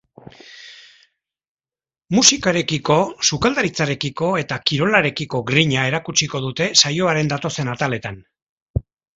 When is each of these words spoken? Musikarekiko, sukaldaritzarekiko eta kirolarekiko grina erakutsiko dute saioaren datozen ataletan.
Musikarekiko, 2.19 2.97
sukaldaritzarekiko 3.29 4.31
eta 4.45 4.59
kirolarekiko 4.71 5.43
grina 5.53 5.85
erakutsiko 5.93 6.45
dute 6.47 6.71
saioaren 6.85 7.31
datozen 7.35 7.75
ataletan. 7.77 8.19